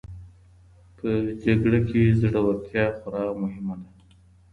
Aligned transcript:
په 0.97 1.07
جګړه 1.43 1.79
کي 1.87 2.01
زړورتیا 2.19 2.85
خورا 2.97 3.25
مهمه 3.41 3.75
ده. 3.81 3.89